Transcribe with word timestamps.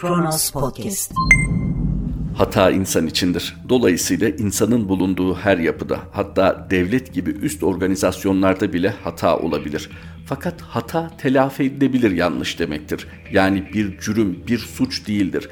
Kronos 0.00 0.50
Podcast. 0.50 1.12
Hata 2.36 2.70
insan 2.70 3.06
içindir. 3.06 3.56
Dolayısıyla 3.68 4.28
insanın 4.28 4.88
bulunduğu 4.88 5.34
her 5.34 5.58
yapıda, 5.58 5.98
hatta 6.12 6.66
devlet 6.70 7.14
gibi 7.14 7.30
üst 7.30 7.62
organizasyonlarda 7.62 8.72
bile 8.72 8.94
hata 9.04 9.38
olabilir. 9.38 9.90
Fakat 10.26 10.60
hata 10.60 11.10
telafi 11.18 11.62
edilebilir 11.62 12.10
yanlış 12.10 12.58
demektir. 12.58 13.06
Yani 13.32 13.70
bir 13.74 13.98
cürüm, 13.98 14.46
bir 14.46 14.58
suç 14.58 15.08
değildir 15.08 15.48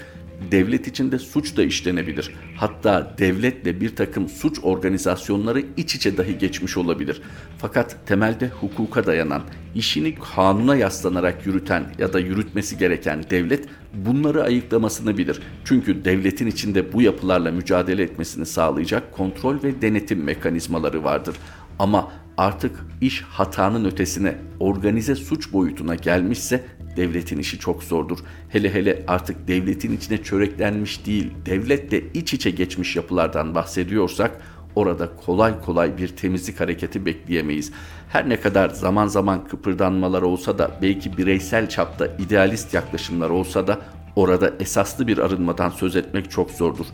devlet 0.50 0.86
içinde 0.86 1.18
suç 1.18 1.56
da 1.56 1.62
işlenebilir. 1.62 2.34
Hatta 2.56 3.14
devletle 3.18 3.80
bir 3.80 3.96
takım 3.96 4.28
suç 4.28 4.58
organizasyonları 4.62 5.64
iç 5.76 5.94
içe 5.94 6.16
dahi 6.16 6.38
geçmiş 6.38 6.76
olabilir. 6.76 7.22
Fakat 7.58 7.96
temelde 8.06 8.48
hukuka 8.48 9.06
dayanan, 9.06 9.42
işini 9.74 10.14
kanuna 10.34 10.76
yaslanarak 10.76 11.46
yürüten 11.46 11.84
ya 11.98 12.12
da 12.12 12.20
yürütmesi 12.20 12.78
gereken 12.78 13.24
devlet 13.30 13.68
bunları 13.94 14.42
ayıklamasını 14.42 15.18
bilir. 15.18 15.40
Çünkü 15.64 16.04
devletin 16.04 16.46
içinde 16.46 16.92
bu 16.92 17.02
yapılarla 17.02 17.50
mücadele 17.50 18.02
etmesini 18.02 18.46
sağlayacak 18.46 19.12
kontrol 19.12 19.62
ve 19.62 19.82
denetim 19.82 20.24
mekanizmaları 20.24 21.04
vardır. 21.04 21.36
Ama 21.78 22.12
artık 22.36 22.86
iş 23.00 23.22
hatanın 23.22 23.84
ötesine, 23.84 24.34
organize 24.60 25.14
suç 25.14 25.52
boyutuna 25.52 25.94
gelmişse 25.94 26.64
devletin 26.98 27.38
işi 27.38 27.58
çok 27.58 27.82
zordur. 27.82 28.18
Hele 28.48 28.74
hele 28.74 29.04
artık 29.06 29.48
devletin 29.48 29.96
içine 29.96 30.22
çöreklenmiş 30.22 31.06
değil, 31.06 31.32
devletle 31.46 32.02
iç 32.14 32.34
içe 32.34 32.50
geçmiş 32.50 32.96
yapılardan 32.96 33.54
bahsediyorsak 33.54 34.40
orada 34.74 35.08
kolay 35.26 35.60
kolay 35.60 35.98
bir 35.98 36.08
temizlik 36.08 36.60
hareketi 36.60 37.06
bekleyemeyiz. 37.06 37.72
Her 38.08 38.28
ne 38.28 38.40
kadar 38.40 38.68
zaman 38.68 39.06
zaman 39.06 39.48
kıpırdanmalar 39.48 40.22
olsa 40.22 40.58
da 40.58 40.70
belki 40.82 41.18
bireysel 41.18 41.68
çapta 41.68 42.06
idealist 42.06 42.74
yaklaşımlar 42.74 43.30
olsa 43.30 43.66
da 43.66 43.78
orada 44.16 44.52
esaslı 44.60 45.06
bir 45.06 45.18
arınmadan 45.18 45.70
söz 45.70 45.96
etmek 45.96 46.30
çok 46.30 46.50
zordur. 46.50 46.86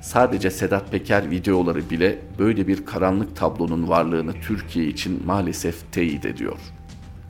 Sadece 0.00 0.50
Sedat 0.50 0.90
Peker 0.90 1.30
videoları 1.30 1.90
bile 1.90 2.18
böyle 2.38 2.68
bir 2.68 2.86
karanlık 2.86 3.36
tablonun 3.36 3.88
varlığını 3.88 4.32
Türkiye 4.32 4.86
için 4.86 5.26
maalesef 5.26 5.92
teyit 5.92 6.26
ediyor. 6.26 6.58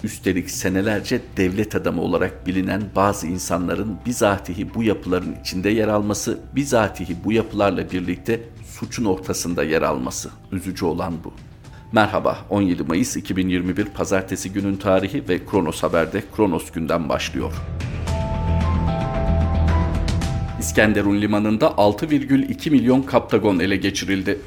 Üstelik 0.05 0.51
senelerce 0.51 1.21
devlet 1.37 1.75
adamı 1.75 2.03
olarak 2.03 2.47
bilinen 2.47 2.83
bazı 2.97 3.27
insanların 3.27 3.97
bizatihi 4.07 4.75
bu 4.75 4.83
yapıların 4.83 5.37
içinde 5.41 5.71
yer 5.71 5.89
alması, 5.89 6.39
bizatihi 6.55 7.17
bu 7.25 7.33
yapılarla 7.33 7.91
birlikte 7.91 8.41
suçun 8.67 9.05
ortasında 9.05 9.65
yer 9.65 9.83
alması. 9.83 10.31
Üzücü 10.53 10.85
olan 10.85 11.15
bu. 11.25 11.33
Merhaba, 11.93 12.39
17 12.51 12.83
Mayıs 12.83 13.17
2021 13.17 13.85
Pazartesi 13.85 14.53
günün 14.53 14.77
tarihi 14.77 15.29
ve 15.29 15.47
Kronos 15.47 15.83
Haber'de 15.83 16.23
Kronos 16.37 16.71
günden 16.71 17.09
başlıyor. 17.09 17.53
İskenderun 20.61 21.21
limanında 21.21 21.67
6,2 21.67 22.71
milyon 22.71 23.03
kaptagon 23.03 23.59
ele 23.59 23.77
geçirildi. 23.77 24.39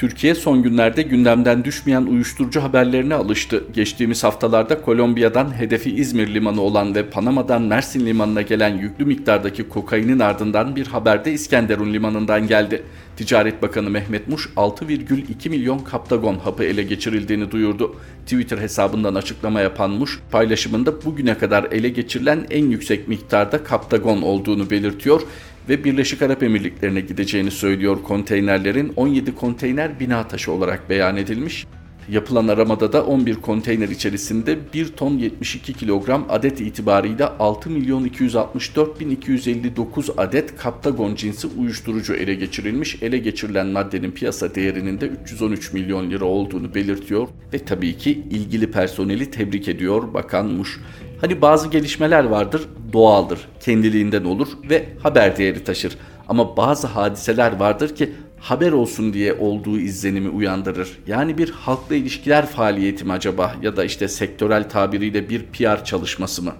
Türkiye 0.00 0.34
son 0.34 0.62
günlerde 0.62 1.02
gündemden 1.02 1.64
düşmeyen 1.64 2.02
uyuşturucu 2.02 2.62
haberlerine 2.62 3.14
alıştı. 3.14 3.64
Geçtiğimiz 3.74 4.24
haftalarda 4.24 4.80
Kolombiya'dan 4.82 5.58
hedefi 5.58 5.90
İzmir 5.90 6.34
limanı 6.34 6.60
olan 6.60 6.94
ve 6.94 7.10
Panama'dan 7.10 7.62
Mersin 7.62 8.06
limanına 8.06 8.42
gelen 8.42 8.78
yüklü 8.78 9.04
miktardaki 9.04 9.68
kokainin 9.68 10.18
ardından 10.18 10.76
bir 10.76 10.86
haber 10.86 11.24
de 11.24 11.32
İskenderun 11.32 11.92
limanından 11.92 12.46
geldi. 12.46 12.82
Ticaret 13.16 13.62
Bakanı 13.62 13.90
Mehmet 13.90 14.28
Muş 14.28 14.48
6,2 14.56 15.48
milyon 15.48 15.78
kaptagon 15.78 16.38
hapı 16.38 16.64
ele 16.64 16.82
geçirildiğini 16.82 17.50
duyurdu. 17.50 17.96
Twitter 18.24 18.58
hesabından 18.58 19.14
açıklama 19.14 19.60
yapan 19.60 19.90
Muş, 19.90 20.20
paylaşımında 20.30 21.04
bugüne 21.04 21.38
kadar 21.38 21.64
ele 21.64 21.88
geçirilen 21.88 22.46
en 22.50 22.64
yüksek 22.64 23.08
miktarda 23.08 23.64
kaptagon 23.64 24.22
olduğunu 24.22 24.70
belirtiyor 24.70 25.22
ve 25.70 25.84
Birleşik 25.84 26.22
Arap 26.22 26.42
Emirlikleri'ne 26.42 27.00
gideceğini 27.00 27.50
söylüyor 27.50 28.02
konteynerlerin 28.02 28.92
17 28.96 29.34
konteyner 29.34 30.00
bina 30.00 30.28
taşı 30.28 30.52
olarak 30.52 30.90
beyan 30.90 31.16
edilmiş. 31.16 31.66
Yapılan 32.08 32.48
aramada 32.48 32.92
da 32.92 33.06
11 33.06 33.34
konteyner 33.34 33.88
içerisinde 33.88 34.58
1 34.74 34.88
ton 34.88 35.18
72 35.18 35.72
kilogram 35.72 36.26
adet 36.28 36.60
itibarıyla 36.60 37.36
6 37.38 37.70
milyon 37.70 38.04
264 38.04 39.00
bin 39.00 39.10
259 39.10 40.10
adet 40.16 40.56
kaptagon 40.56 41.14
cinsi 41.14 41.46
uyuşturucu 41.46 42.14
ele 42.14 42.34
geçirilmiş. 42.34 43.02
Ele 43.02 43.18
geçirilen 43.18 43.66
maddenin 43.66 44.10
piyasa 44.10 44.54
değerinin 44.54 45.00
de 45.00 45.06
313 45.06 45.72
milyon 45.72 46.10
lira 46.10 46.24
olduğunu 46.24 46.74
belirtiyor 46.74 47.28
ve 47.52 47.58
tabii 47.58 47.96
ki 47.96 48.10
ilgili 48.30 48.70
personeli 48.70 49.30
tebrik 49.30 49.68
ediyor 49.68 50.14
Bakan 50.14 50.46
Muş. 50.46 50.80
Hani 51.20 51.42
bazı 51.42 51.68
gelişmeler 51.68 52.24
vardır, 52.24 52.62
doğaldır, 52.92 53.38
kendiliğinden 53.60 54.24
olur 54.24 54.48
ve 54.70 54.88
haber 55.02 55.36
değeri 55.36 55.64
taşır. 55.64 55.96
Ama 56.28 56.56
bazı 56.56 56.86
hadiseler 56.86 57.56
vardır 57.56 57.94
ki 57.96 58.12
haber 58.40 58.72
olsun 58.72 59.12
diye 59.12 59.34
olduğu 59.34 59.78
izlenimi 59.78 60.28
uyandırır. 60.28 60.98
Yani 61.06 61.38
bir 61.38 61.50
halkla 61.50 61.94
ilişkiler 61.94 62.46
faaliyeti 62.46 63.04
mi 63.04 63.12
acaba 63.12 63.54
ya 63.62 63.76
da 63.76 63.84
işte 63.84 64.08
sektörel 64.08 64.68
tabiriyle 64.68 65.28
bir 65.28 65.42
PR 65.42 65.84
çalışması 65.84 66.42
mı? 66.42 66.52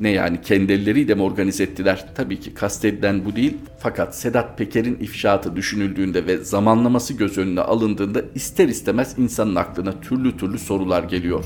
Ne 0.00 0.10
yani 0.10 0.40
kendi 0.42 0.72
elleriyle 0.72 1.14
mi 1.14 1.22
organize 1.22 1.64
ettiler? 1.64 2.06
Tabii 2.14 2.40
ki 2.40 2.54
kastedilen 2.54 3.24
bu 3.24 3.36
değil. 3.36 3.56
Fakat 3.78 4.16
Sedat 4.16 4.58
Peker'in 4.58 4.96
ifşaatı 5.00 5.56
düşünüldüğünde 5.56 6.26
ve 6.26 6.38
zamanlaması 6.38 7.14
göz 7.14 7.38
önüne 7.38 7.60
alındığında 7.60 8.22
ister 8.34 8.68
istemez 8.68 9.14
insanın 9.18 9.54
aklına 9.54 10.00
türlü 10.00 10.36
türlü 10.36 10.58
sorular 10.58 11.02
geliyor. 11.02 11.44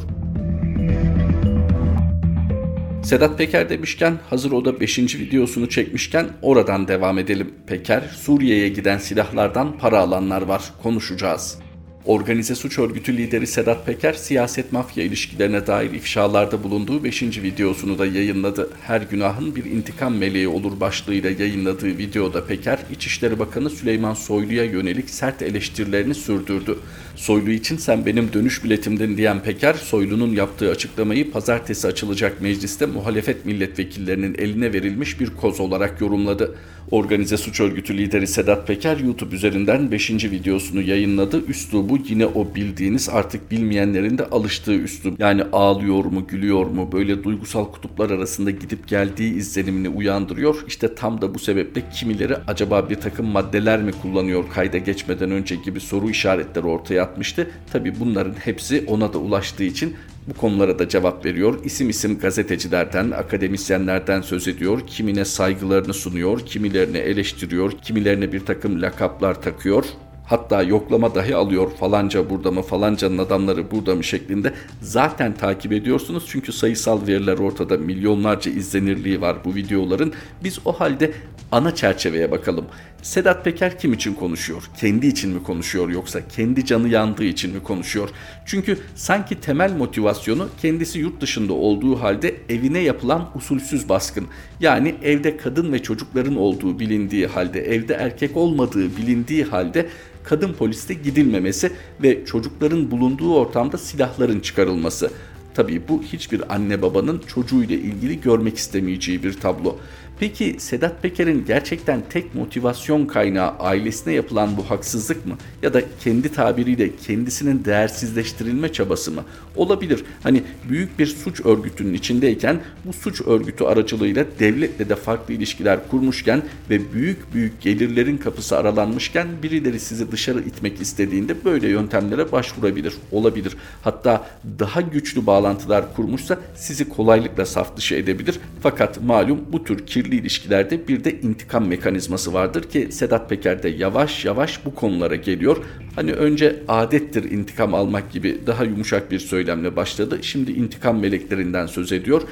Sedat 3.03 3.39
Peker 3.39 3.69
demişken 3.69 4.19
hazır 4.31 4.53
o 4.53 4.65
da 4.65 4.81
5. 4.81 4.99
videosunu 4.99 5.69
çekmişken 5.69 6.27
oradan 6.43 6.89
devam 6.89 7.19
edelim. 7.19 7.55
Peker 7.67 8.01
Suriye'ye 8.01 8.69
giden 8.69 8.99
silahlardan 8.99 9.79
para 9.79 9.99
alanlar 10.01 10.43
var 10.43 10.63
konuşacağız. 10.83 11.59
Organize 12.07 12.55
suç 12.55 12.79
örgütü 12.79 13.17
lideri 13.17 13.47
Sedat 13.47 13.87
Peker 13.87 14.13
siyaset 14.13 14.73
mafya 14.73 15.05
ilişkilerine 15.05 15.67
dair 15.67 15.91
ifşalarda 15.91 16.63
bulunduğu 16.63 17.05
5. 17.05 17.23
videosunu 17.23 17.99
da 17.99 18.07
yayınladı. 18.07 18.71
Her 18.83 19.01
günahın 19.01 19.57
bir 19.57 19.65
intikam 19.65 20.15
meleği 20.15 20.49
olur 20.49 20.81
başlığıyla 20.81 21.31
yayınladığı 21.31 21.99
videoda 21.99 22.47
Peker, 22.47 22.79
İçişleri 22.93 23.39
Bakanı 23.39 23.71
Süleyman 23.71 24.15
Soylu'ya 24.15 24.65
yönelik 24.65 25.11
sert 25.11 25.43
eleştirilerini 25.43 26.15
sürdürdü. 26.15 26.79
Soylu 27.17 27.51
için 27.51 27.77
sen 27.77 28.07
benim 28.07 28.33
dönüş 28.33 28.65
biletimdin 28.65 29.17
diyen 29.17 29.43
Peker, 29.43 29.75
Soylu'nun 29.75 30.33
yaptığı 30.33 30.71
açıklamayı 30.71 31.31
pazartesi 31.31 31.89
açılacak 31.89 32.41
mecliste 32.41 32.87
muhalefet 32.87 33.47
milletvekillerinin 33.47 34.35
eline 34.35 34.73
verilmiş 34.73 35.21
bir 35.21 35.31
koz 35.31 35.61
olarak 35.61 36.01
yorumladı. 36.01 36.55
Organize 36.91 37.37
suç 37.37 37.61
örgütü 37.61 37.99
lideri 37.99 38.27
Sedat 38.27 38.67
Peker 38.67 38.97
YouTube 38.97 39.35
üzerinden 39.35 39.91
5. 39.91 40.11
videosunu 40.11 40.81
yayınladı. 40.81 41.47
Üslubu 41.47 41.99
yine 42.09 42.27
o 42.27 42.55
bildiğiniz 42.55 43.09
artık 43.09 43.51
bilmeyenlerin 43.51 44.19
de 44.19 44.27
alıştığı 44.27 44.75
üslub. 44.75 45.21
Yani 45.21 45.43
ağlıyor 45.53 46.05
mu, 46.05 46.27
gülüyor 46.27 46.67
mu, 46.67 46.93
böyle 46.93 47.25
duygusal 47.25 47.65
kutuplar 47.65 48.11
arasında 48.11 48.51
gidip 48.51 48.89
geldiği 48.89 49.35
izlenimini 49.35 49.89
uyandırıyor. 49.89 50.65
İşte 50.67 50.95
tam 50.95 51.21
da 51.21 51.35
bu 51.35 51.39
sebeple 51.39 51.83
kimileri 51.95 52.37
acaba 52.47 52.91
bir 52.91 52.97
takım 52.97 53.27
maddeler 53.27 53.83
mi 53.83 53.93
kullanıyor 54.03 54.45
kayda 54.55 54.79
geçmeden 54.79 55.31
önce 55.31 55.57
gibi 55.57 55.81
soru 55.81 56.11
işaretleri 56.11 56.67
ortaya 56.67 57.03
atmıştı. 57.03 57.51
Tabi 57.73 58.01
bunların 58.01 58.35
hepsi 58.35 58.85
ona 58.87 59.13
da 59.13 59.19
ulaştığı 59.19 59.65
için 59.65 59.97
bu 60.29 60.35
konulara 60.35 60.79
da 60.79 60.89
cevap 60.89 61.25
veriyor. 61.25 61.65
İsim 61.65 61.89
isim 61.91 62.19
gazetecilerden, 62.19 63.11
akademisyenlerden 63.11 64.21
söz 64.21 64.49
ediyor. 64.49 64.87
Kimine 64.87 65.25
saygılarını 65.25 65.95
sunuyor, 65.95 66.41
kimilerini 66.41 66.99
eleştiriyor, 66.99 67.73
kimilerine 67.73 68.33
bir 68.33 68.47
takım 68.47 68.83
lakaplar 68.83 69.43
takıyor 69.43 69.85
hatta 70.27 70.63
yoklama 70.63 71.15
dahi 71.15 71.37
alıyor 71.37 71.71
falanca 71.71 72.31
burada 72.31 72.51
mı 72.51 72.63
falancanın 72.63 73.19
adamları 73.19 73.71
burada 73.71 73.95
mı 73.95 74.05
şeklinde 74.05 74.53
zaten 74.81 75.35
takip 75.35 75.73
ediyorsunuz 75.73 76.25
çünkü 76.29 76.53
sayısal 76.53 77.07
veriler 77.07 77.39
ortada 77.39 77.77
milyonlarca 77.77 78.51
izlenirliği 78.51 79.21
var 79.21 79.37
bu 79.45 79.55
videoların 79.55 80.13
biz 80.45 80.59
o 80.65 80.73
halde 80.73 81.13
ana 81.53 81.75
çerçeveye 81.75 82.31
bakalım. 82.31 82.65
Sedat 83.03 83.45
Peker 83.45 83.79
kim 83.79 83.93
için 83.93 84.15
konuşuyor? 84.15 84.63
Kendi 84.81 85.07
için 85.07 85.31
mi 85.31 85.43
konuşuyor 85.43 85.89
yoksa 85.89 86.29
kendi 86.29 86.65
canı 86.65 86.89
yandığı 86.89 87.25
için 87.25 87.55
mi 87.55 87.63
konuşuyor? 87.63 88.09
Çünkü 88.47 88.79
sanki 88.95 89.41
temel 89.41 89.73
motivasyonu 89.73 90.49
kendisi 90.63 90.99
yurt 90.99 91.21
dışında 91.21 91.53
olduğu 91.53 92.01
halde 92.01 92.37
evine 92.49 92.79
yapılan 92.79 93.31
usulsüz 93.35 93.89
baskın. 93.89 94.27
Yani 94.61 94.95
evde 95.03 95.37
kadın 95.37 95.73
ve 95.73 95.83
çocukların 95.83 96.37
olduğu 96.37 96.79
bilindiği 96.79 97.27
halde, 97.27 97.61
evde 97.61 97.95
erkek 97.95 98.37
olmadığı 98.37 98.97
bilindiği 98.97 99.45
halde 99.45 99.89
kadın 100.25 100.53
poliste 100.53 100.95
gidilmemesi 100.95 101.73
ve 102.03 102.25
çocukların 102.25 102.91
bulunduğu 102.91 103.35
ortamda 103.35 103.79
silahların 103.79 104.41
çıkarılması. 104.41 105.11
Tabii 105.55 105.89
bu 105.89 106.03
hiçbir 106.03 106.55
anne 106.55 106.83
babanın 106.83 107.23
çocuğuyla 107.27 107.77
ilgili 107.77 108.21
görmek 108.21 108.57
istemeyeceği 108.57 109.23
bir 109.23 109.33
tablo. 109.33 109.79
Peki 110.23 110.57
Sedat 110.59 111.03
Peker'in 111.03 111.45
gerçekten 111.47 112.03
tek 112.11 112.35
motivasyon 112.35 113.07
kaynağı 113.07 113.51
ailesine 113.59 114.13
yapılan 114.13 114.57
bu 114.57 114.71
haksızlık 114.71 115.27
mı? 115.27 115.37
Ya 115.63 115.75
da 115.75 115.83
kendi 116.01 116.33
tabiriyle 116.33 116.97
kendisinin 116.97 117.65
değersizleştirilme 117.65 118.73
çabası 118.73 119.11
mı? 119.11 119.25
Olabilir. 119.57 120.05
Hani 120.23 120.43
büyük 120.69 120.99
bir 120.99 121.07
suç 121.07 121.41
örgütünün 121.47 121.95
içindeyken 121.95 122.61
bu 122.85 122.93
suç 122.93 123.21
örgütü 123.21 123.65
aracılığıyla 123.65 124.25
devletle 124.39 124.89
de 124.89 124.97
farklı 124.97 125.35
ilişkiler 125.35 125.89
kurmuşken 125.89 126.43
ve 126.71 126.93
büyük 126.93 127.35
büyük 127.35 127.61
gelirlerin 127.61 128.17
kapısı 128.17 128.59
aralanmışken 128.59 129.29
birileri 129.43 129.81
sizi 129.81 130.13
dışarı 130.13 130.41
itmek 130.41 130.81
istediğinde 130.81 131.45
böyle 131.45 131.69
yöntemlere 131.69 132.33
başvurabilir. 132.33 132.95
Olabilir. 133.13 133.57
Hatta 133.83 134.27
daha 134.59 134.81
güçlü 134.81 135.27
bağlantılar 135.27 135.95
kurmuşsa 135.97 136.39
sizi 136.57 136.89
kolaylıkla 136.89 137.47
saf 137.47 137.77
dışı 137.77 137.95
edebilir. 137.95 138.41
Fakat 138.63 139.03
malum 139.03 139.41
bu 139.53 139.65
tür 139.65 139.87
kirli 139.87 140.12
ilişkilerde 140.15 140.89
bir 140.89 141.05
de 141.05 141.21
intikam 141.21 141.67
mekanizması 141.67 142.33
vardır 142.33 142.63
ki 142.63 142.89
Sedat 142.91 143.31
Peker 143.31 143.63
de 143.63 143.69
yavaş 143.69 144.25
yavaş 144.25 144.65
bu 144.65 144.75
konulara 144.75 145.17
geliyor. 145.17 145.57
Hani 145.97 146.13
önce 146.13 146.57
adettir 146.69 147.31
intikam 147.31 147.75
almak 147.75 148.13
gibi 148.13 148.39
daha 148.47 148.65
yumuşak 148.65 149.11
bir 149.11 149.19
söylemle 149.19 149.77
başladı. 149.77 150.19
Şimdi 150.23 150.53
intikam 150.53 150.99
meleklerinden 150.99 151.67
söz 151.67 151.93
ediyor. 151.93 152.23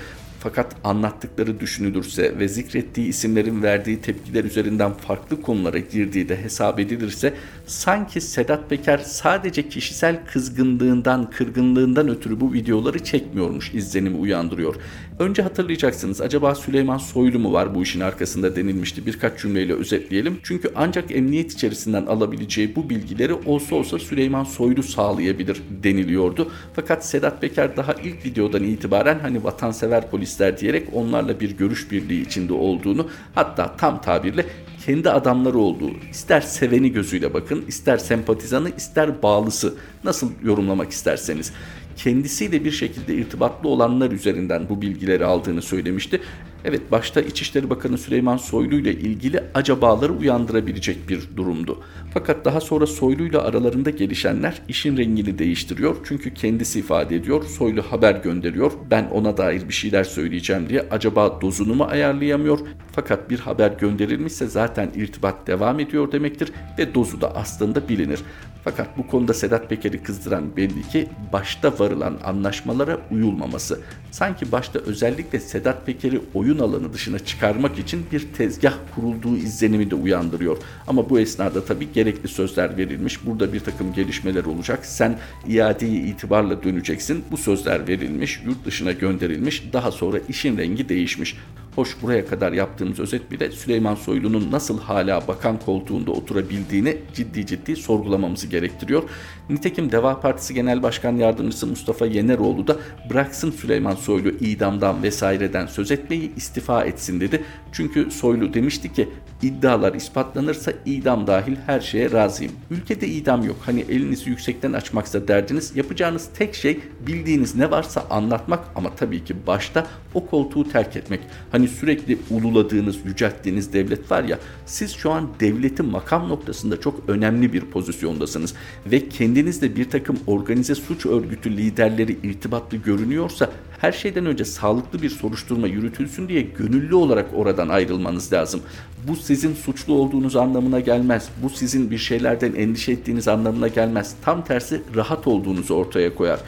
Fakat 0.43 0.77
anlattıkları 0.85 1.61
düşünülürse 1.61 2.39
ve 2.39 2.49
zikrettiği 2.49 3.09
isimlerin 3.09 3.63
verdiği 3.63 4.01
tepkiler 4.01 4.45
üzerinden 4.45 4.93
farklı 4.93 5.43
konulara 5.43 5.79
girdiği 5.79 6.29
de 6.29 6.43
hesap 6.43 6.81
edilirse 6.81 7.35
sanki 7.67 8.21
Sedat 8.21 8.71
Peker 8.71 8.99
sadece 8.99 9.69
kişisel 9.69 10.27
kızgınlığından, 10.27 11.31
kırgınlığından 11.31 12.09
ötürü 12.09 12.41
bu 12.41 12.53
videoları 12.53 13.05
çekmiyormuş 13.05 13.75
izlenimi 13.75 14.17
uyandırıyor. 14.17 14.75
Önce 15.19 15.43
hatırlayacaksınız 15.43 16.21
acaba 16.21 16.55
Süleyman 16.55 16.99
Soylu 16.99 17.39
mu 17.39 17.53
var 17.53 17.75
bu 17.75 17.83
işin 17.83 18.01
arkasında 18.01 18.57
denilmişti. 18.57 19.07
Birkaç 19.07 19.41
cümleyle 19.41 19.75
özetleyelim. 19.75 20.39
Çünkü 20.43 20.73
ancak 20.75 21.11
emniyet 21.11 21.53
içerisinden 21.53 22.07
alabileceği 22.07 22.77
bu 22.77 22.91
bilgileri 22.91 23.35
olsa 23.35 23.77
olsa 23.77 23.99
Süleyman 23.99 24.45
Soylu 24.45 24.83
sağlayabilir 24.83 25.63
deniliyordu. 25.83 26.51
Fakat 26.75 27.07
Sedat 27.07 27.41
Peker 27.41 27.77
daha 27.77 27.93
ilk 27.93 28.27
videodan 28.27 28.65
itibaren 28.65 29.19
hani 29.19 29.45
vatansever 29.45 30.11
polisler 30.31 30.59
diyerek 30.59 30.89
onlarla 30.93 31.41
bir 31.41 31.51
görüş 31.51 31.91
birliği 31.91 32.23
içinde 32.23 32.53
olduğunu 32.53 33.09
hatta 33.35 33.77
tam 33.77 34.01
tabirle 34.01 34.47
kendi 34.87 35.11
adamları 35.11 35.59
olduğu, 35.59 35.91
ister 36.11 36.41
seveni 36.41 36.93
gözüyle 36.93 37.35
bakın, 37.35 37.65
ister 37.69 37.99
sempatizanı, 37.99 38.71
ister 38.77 39.23
bağlısı 39.23 39.75
nasıl 40.05 40.31
yorumlamak 40.45 40.91
isterseniz 40.91 41.53
kendisiyle 41.97 42.65
bir 42.65 42.71
şekilde 42.71 43.15
irtibatlı 43.15 43.69
olanlar 43.69 44.11
üzerinden 44.11 44.69
bu 44.69 44.83
bilgileri 44.83 45.25
aldığını 45.25 45.63
söylemişti. 45.63 46.21
Evet 46.65 46.93
başta 46.93 47.21
İçişleri 47.21 47.71
Bakanı 47.71 47.99
Süleyman 47.99 48.37
Soylu 48.37 48.75
ile 48.75 48.93
ilgili 48.93 49.41
acabaları 49.55 50.13
uyandırabilecek 50.13 51.09
bir 51.09 51.29
durumdu. 51.37 51.83
Fakat 52.15 52.45
daha 52.45 52.61
sonra 52.61 52.87
Soylu 52.87 53.23
ile 53.23 53.39
aralarında 53.39 53.91
gelişenler 53.91 54.63
işin 54.69 54.97
rengini 54.97 55.39
değiştiriyor. 55.39 55.97
Çünkü 56.05 56.35
kendisi 56.35 56.79
ifade 56.79 57.17
ediyor. 57.17 57.45
Soylu 57.45 57.83
haber 57.83 58.15
gönderiyor. 58.15 58.73
Ben 58.91 59.05
ona 59.05 59.37
dair 59.37 59.69
bir 59.69 59.75
şeyler 59.75 60.05
söyleyeceğim 60.05 60.69
diye 60.69 60.87
acaba 60.91 61.41
dozunu 61.41 61.75
mu 61.75 61.85
ayarlayamıyor? 61.85 62.59
Fakat 62.93 63.31
bir 63.31 63.39
haber 63.39 63.73
gönderilmişse 63.73 64.47
zaten 64.47 64.91
irtibat 64.95 65.47
devam 65.47 65.81
ediyor 65.81 66.13
demektir 66.13 66.53
ve 66.79 66.95
dozu 66.95 67.21
da 67.21 67.37
aslında 67.37 67.89
bilinir. 67.89 68.21
Fakat 68.65 68.99
bu 68.99 69.07
konuda 69.07 69.35
Sedat 69.35 69.69
Peker'i 69.69 70.03
kızdıran 70.03 70.57
belli 70.57 70.83
ki 70.83 71.09
başta 71.33 71.79
varılan 71.79 72.19
anlaşmalara 72.25 72.99
uyulmaması. 73.11 73.81
Sanki 74.11 74.53
başta 74.53 74.79
özellikle 74.79 75.41
Sedat 75.41 75.87
Peker'i 75.87 76.21
oyun 76.35 76.50
alanı 76.59 76.93
dışına 76.93 77.19
çıkarmak 77.19 77.79
için 77.79 78.07
bir 78.13 78.33
tezgah 78.37 78.75
kurulduğu 78.95 79.37
izlenimi 79.37 79.91
de 79.91 79.95
uyandırıyor. 79.95 80.57
Ama 80.87 81.11
bu 81.11 81.21
esnada 81.21 81.65
tabii 81.65 81.93
gerekli 81.93 82.29
sözler 82.29 82.77
verilmiş. 82.77 83.27
Burada 83.27 83.53
bir 83.53 83.61
takım 83.61 83.93
gelişmeler 83.93 84.45
olacak. 84.45 84.87
Sen 84.87 85.19
iadeyi 85.49 86.03
itibarla 86.03 86.63
döneceksin. 86.63 87.25
Bu 87.31 87.37
sözler 87.37 87.89
verilmiş, 87.89 88.41
yurt 88.47 88.65
dışına 88.65 88.93
gönderilmiş. 88.93 89.63
Daha 89.73 89.93
sonra 89.93 90.19
işin 90.29 90.59
rengi 90.59 90.89
değişmiş. 90.89 91.37
Hoş 91.81 92.03
buraya 92.03 92.27
kadar 92.27 92.53
yaptığımız 92.53 93.01
özet 93.01 93.31
bile 93.31 93.51
Süleyman 93.51 93.95
Soylu'nun 93.95 94.53
nasıl 94.53 94.81
hala 94.81 95.29
bakan 95.29 95.59
koltuğunda 95.59 96.11
oturabildiğini 96.11 96.97
ciddi 97.15 97.47
ciddi 97.47 97.77
sorgulamamızı 97.77 98.47
gerektiriyor. 98.47 99.03
Nitekim 99.51 99.93
Deva 99.93 100.21
Partisi 100.21 100.55
Genel 100.55 100.83
Başkan 100.83 101.17
Yardımcısı 101.17 101.67
Mustafa 101.67 102.07
Yeneroğlu 102.07 102.67
da 102.67 102.77
bıraksın 103.11 103.51
Süleyman 103.51 103.95
Soylu 103.95 104.29
idamdan 104.29 105.03
vesaireden 105.03 105.67
söz 105.67 105.91
etmeyi 105.91 106.35
istifa 106.37 106.85
etsin 106.85 107.21
dedi. 107.21 107.45
Çünkü 107.73 108.11
Soylu 108.11 108.55
demişti 108.55 108.93
ki 108.93 109.09
iddialar 109.43 109.95
ispatlanırsa 109.95 110.73
idam 110.87 111.27
dahil 111.27 111.57
her 111.67 111.81
şeye 111.81 112.11
razıyım. 112.11 112.53
Ülkede 112.71 113.07
idam 113.07 113.45
yok. 113.45 113.57
Hani 113.67 113.81
elinizi 113.81 114.31
yüksekten 114.31 114.73
açmaksa 114.73 115.29
derdiniz 115.29 115.77
yapacağınız 115.77 116.29
tek 116.39 116.55
şey 116.55 116.81
bildiğiniz 117.07 117.55
ne 117.55 117.71
varsa 117.71 118.07
anlatmak 118.11 118.65
ama 118.77 118.95
tabii 118.95 119.25
ki 119.25 119.35
başta 119.47 119.87
o 120.15 120.27
koltuğu 120.27 120.69
terk 120.69 120.97
etmek. 120.97 121.21
Hani 121.53 121.70
sürekli 121.71 122.19
ululadığınız, 122.31 122.97
yücelttiğiniz 123.05 123.73
devlet 123.73 124.11
var 124.11 124.25
ya 124.25 124.39
siz 124.67 124.93
şu 124.93 125.11
an 125.11 125.29
devletin 125.41 125.87
makam 125.87 126.29
noktasında 126.29 126.81
çok 126.81 127.03
önemli 127.09 127.53
bir 127.53 127.61
pozisyondasınız 127.61 128.55
ve 128.87 129.09
kendinizle 129.09 129.77
bir 129.77 129.91
takım 129.91 130.19
organize 130.27 130.75
suç 130.75 131.07
örgütü 131.07 131.57
liderleri 131.57 132.19
irtibatlı 132.23 132.77
görünüyorsa 132.77 133.51
her 133.81 133.93
şeyden 133.93 134.27
önce 134.27 134.45
sağlıklı 134.45 135.03
bir 135.03 135.11
soruşturma 135.11 135.67
yürütülsün 135.67 136.29
diye 136.29 136.43
gönüllü 136.43 136.95
olarak 136.95 137.27
oradan 137.35 137.69
ayrılmanız 137.69 138.33
lazım. 138.33 138.61
Bu 139.09 139.17
sizin 139.17 139.55
suçlu 139.55 139.95
olduğunuz 139.95 140.37
anlamına 140.37 140.81
gelmez. 140.81 141.29
Bu 141.43 141.51
sizin 141.51 141.91
bir 141.91 141.99
şeylerden 141.99 142.55
endişe 142.55 142.93
ettiğiniz 142.93 143.29
anlamına 143.29 143.69
gelmez. 143.69 144.15
Tam 144.25 144.45
tersi 144.45 144.83
rahat 144.95 145.27
olduğunuzu 145.27 145.75
ortaya 145.75 146.15
koyar. 146.15 146.41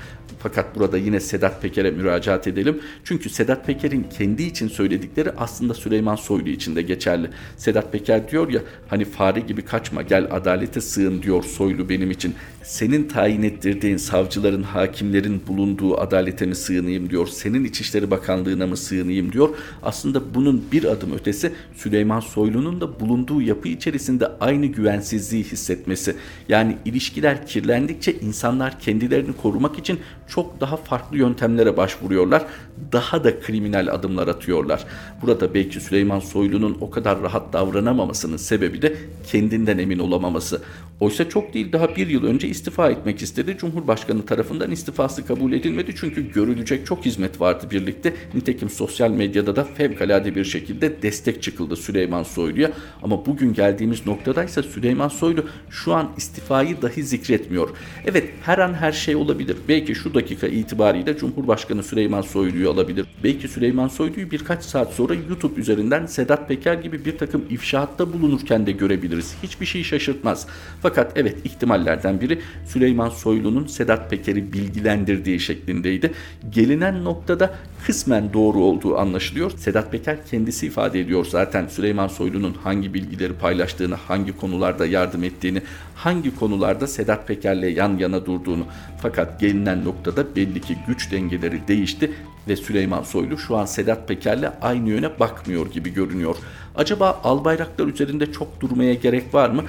Fakat 0.42 0.76
burada 0.76 0.98
yine 0.98 1.20
Sedat 1.20 1.62
Peker'e 1.62 1.90
müracaat 1.90 2.46
edelim. 2.46 2.80
Çünkü 3.04 3.30
Sedat 3.30 3.66
Peker'in 3.66 4.06
kendi 4.18 4.42
için 4.42 4.68
söyledikleri 4.68 5.30
aslında 5.30 5.74
Süleyman 5.74 6.16
Soylu 6.16 6.48
için 6.48 6.76
de 6.76 6.82
geçerli. 6.82 7.30
Sedat 7.56 7.92
Peker 7.92 8.30
diyor 8.30 8.50
ya 8.50 8.60
hani 8.88 9.04
fare 9.04 9.40
gibi 9.40 9.62
kaçma 9.62 10.02
gel 10.02 10.28
adalete 10.30 10.80
sığın 10.80 11.22
diyor 11.22 11.42
Soylu 11.42 11.88
benim 11.88 12.10
için. 12.10 12.34
Senin 12.62 13.08
tayin 13.08 13.42
ettirdiğin 13.42 13.96
savcıların, 13.96 14.62
hakimlerin 14.62 15.42
bulunduğu 15.46 16.00
adalete 16.00 16.46
mi 16.46 16.54
sığınayım 16.54 17.10
diyor. 17.10 17.26
Senin 17.26 17.64
İçişleri 17.64 18.10
Bakanlığı'na 18.10 18.66
mı 18.66 18.76
sığınayım 18.76 19.32
diyor. 19.32 19.48
Aslında 19.82 20.34
bunun 20.34 20.64
bir 20.72 20.84
adım 20.84 21.12
ötesi 21.12 21.52
Süleyman 21.76 22.20
Soylu'nun 22.20 22.80
da 22.80 23.00
bulunduğu 23.00 23.42
yapı 23.42 23.68
içerisinde 23.68 24.26
aynı 24.40 24.66
güvensizliği 24.66 25.44
hissetmesi. 25.44 26.16
Yani 26.48 26.76
ilişkiler 26.84 27.46
kirlendikçe 27.46 28.12
insanlar 28.12 28.80
kendilerini 28.80 29.32
korumak 29.42 29.78
için 29.78 29.98
çok 30.34 30.60
daha 30.60 30.76
farklı 30.76 31.16
yöntemlere 31.16 31.76
başvuruyorlar. 31.76 32.42
Daha 32.92 33.24
da 33.24 33.40
kriminal 33.40 33.88
adımlar 33.88 34.28
atıyorlar. 34.28 34.84
Burada 35.22 35.54
belki 35.54 35.80
Süleyman 35.80 36.20
Soylu'nun 36.20 36.78
o 36.80 36.90
kadar 36.90 37.22
rahat 37.22 37.52
davranamamasının 37.52 38.36
sebebi 38.36 38.82
de 38.82 38.96
kendinden 39.26 39.78
emin 39.78 39.98
olamaması. 39.98 40.62
Oysa 41.02 41.28
çok 41.28 41.54
değil 41.54 41.72
daha 41.72 41.96
bir 41.96 42.06
yıl 42.06 42.24
önce 42.24 42.48
istifa 42.48 42.90
etmek 42.90 43.22
istedi. 43.22 43.56
Cumhurbaşkanı 43.58 44.26
tarafından 44.26 44.70
istifası 44.70 45.26
kabul 45.26 45.52
edilmedi 45.52 45.94
çünkü 45.96 46.32
görülecek 46.32 46.86
çok 46.86 47.04
hizmet 47.04 47.40
vardı 47.40 47.66
birlikte. 47.70 48.14
Nitekim 48.34 48.70
sosyal 48.70 49.10
medyada 49.10 49.56
da 49.56 49.64
fevkalade 49.64 50.34
bir 50.34 50.44
şekilde 50.44 51.02
destek 51.02 51.42
çıkıldı 51.42 51.76
Süleyman 51.76 52.22
Soylu'ya. 52.22 52.70
Ama 53.02 53.26
bugün 53.26 53.54
geldiğimiz 53.54 54.06
noktadaysa 54.06 54.62
Süleyman 54.62 55.08
Soylu 55.08 55.44
şu 55.70 55.94
an 55.94 56.10
istifayı 56.16 56.82
dahi 56.82 57.02
zikretmiyor. 57.02 57.68
Evet 58.06 58.30
her 58.42 58.58
an 58.58 58.74
her 58.74 58.92
şey 58.92 59.16
olabilir. 59.16 59.56
Belki 59.68 59.94
şu 59.94 60.14
dakika 60.14 60.46
itibariyle 60.46 61.16
Cumhurbaşkanı 61.16 61.82
Süleyman 61.82 62.22
Soylu'yu 62.62 62.70
alabilir. 62.70 63.06
Belki 63.24 63.48
Süleyman 63.48 63.88
Soylu'yu 63.88 64.30
birkaç 64.30 64.64
saat 64.64 64.92
sonra 64.92 65.14
YouTube 65.14 65.60
üzerinden 65.60 66.06
Sedat 66.06 66.48
Peker 66.48 66.74
gibi 66.74 67.04
bir 67.04 67.18
takım 67.18 67.44
ifşaatta 67.50 68.12
bulunurken 68.12 68.66
de 68.66 68.72
görebiliriz. 68.72 69.34
Hiçbir 69.42 69.66
şey 69.66 69.84
şaşırtmaz. 69.84 70.46
Fakat 70.82 71.12
evet 71.16 71.36
ihtimallerden 71.44 72.20
biri 72.20 72.40
Süleyman 72.66 73.08
Soylu'nun 73.08 73.66
Sedat 73.66 74.10
Peker'i 74.10 74.52
bilgilendirdiği 74.52 75.40
şeklindeydi. 75.40 76.12
Gelinen 76.50 77.04
noktada 77.04 77.54
kısmen 77.86 78.32
doğru 78.32 78.58
olduğu 78.58 78.98
anlaşılıyor. 78.98 79.50
Sedat 79.50 79.92
Peker 79.92 80.26
kendisi 80.30 80.66
ifade 80.66 81.00
ediyor 81.00 81.26
zaten 81.30 81.66
Süleyman 81.66 82.08
Soylu'nun 82.08 82.54
hangi 82.64 82.94
bilgileri 82.94 83.32
paylaştığını, 83.32 83.94
hangi 83.94 84.36
konularda 84.36 84.86
yardım 84.86 85.24
ettiğini, 85.24 85.62
hangi 85.94 86.36
konularda 86.36 86.86
Sedat 86.86 87.28
Peker'le 87.28 87.76
yan 87.76 87.98
yana 87.98 88.26
durduğunu. 88.26 88.64
Fakat 89.02 89.40
gelinen 89.40 89.84
noktada 89.84 90.36
belli 90.36 90.60
ki 90.60 90.78
güç 90.86 91.12
dengeleri 91.12 91.68
değişti 91.68 92.12
ve 92.48 92.56
Süleyman 92.56 93.02
Soylu 93.02 93.38
şu 93.38 93.56
an 93.56 93.64
Sedat 93.64 94.08
Peker'le 94.08 94.52
aynı 94.62 94.88
yöne 94.88 95.20
bakmıyor 95.20 95.70
gibi 95.70 95.94
görünüyor. 95.94 96.36
Acaba 96.76 97.20
Albayraklar 97.24 97.86
üzerinde 97.86 98.32
çok 98.32 98.60
durmaya 98.60 98.94
gerek 98.94 99.34
var 99.34 99.50
mı? 99.50 99.62